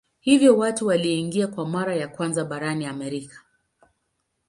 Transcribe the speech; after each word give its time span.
Hivyo 0.19 0.57
watu 0.57 0.87
waliingia 0.87 1.47
kwa 1.47 1.65
mara 1.69 1.95
ya 1.95 2.07
kwanza 2.07 2.45
barani 2.45 2.85
Amerika. 2.85 3.41